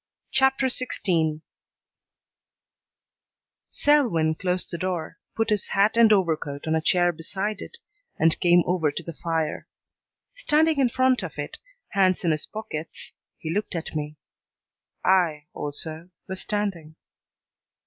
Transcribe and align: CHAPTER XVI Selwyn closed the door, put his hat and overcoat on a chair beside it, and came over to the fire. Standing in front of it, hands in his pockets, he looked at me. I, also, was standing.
CHAPTER 0.31 0.65
XVI 0.65 1.41
Selwyn 3.69 4.33
closed 4.33 4.71
the 4.71 4.79
door, 4.79 5.19
put 5.35 5.51
his 5.51 5.67
hat 5.67 5.95
and 5.95 6.11
overcoat 6.11 6.65
on 6.65 6.73
a 6.73 6.81
chair 6.81 7.11
beside 7.11 7.61
it, 7.61 7.77
and 8.17 8.39
came 8.39 8.63
over 8.65 8.89
to 8.91 9.03
the 9.03 9.13
fire. 9.13 9.67
Standing 10.33 10.79
in 10.79 10.89
front 10.89 11.21
of 11.21 11.37
it, 11.37 11.59
hands 11.89 12.23
in 12.23 12.31
his 12.31 12.47
pockets, 12.47 13.11
he 13.37 13.53
looked 13.53 13.75
at 13.75 13.93
me. 13.95 14.17
I, 15.05 15.45
also, 15.53 16.09
was 16.27 16.41
standing. 16.41 16.95